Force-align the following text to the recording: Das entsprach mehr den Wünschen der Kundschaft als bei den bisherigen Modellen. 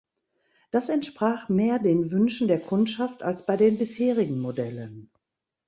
Das 0.71 0.89
entsprach 0.89 1.47
mehr 1.47 1.77
den 1.77 2.09
Wünschen 2.09 2.47
der 2.47 2.59
Kundschaft 2.59 3.21
als 3.21 3.45
bei 3.45 3.55
den 3.55 3.77
bisherigen 3.77 4.39
Modellen. 4.39 5.11